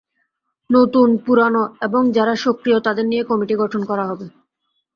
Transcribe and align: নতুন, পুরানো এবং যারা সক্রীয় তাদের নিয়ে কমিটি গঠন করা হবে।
নতুন, 0.69 1.07
পুরানো 1.25 1.63
এবং 1.81 2.01
যারা 2.11 2.33
সক্রীয় 2.43 2.79
তাদের 2.79 3.05
নিয়ে 3.07 3.23
কমিটি 3.23 3.55
গঠন 3.55 3.81
করা 3.85 4.05
হবে। 4.09 4.25